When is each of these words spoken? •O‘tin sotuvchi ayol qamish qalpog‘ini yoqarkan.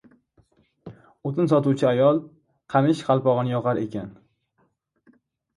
•O‘tin 1.31 1.51
sotuvchi 1.51 1.85
ayol 1.89 2.21
qamish 2.75 3.05
qalpog‘ini 3.11 3.55
yoqarkan. 3.55 4.11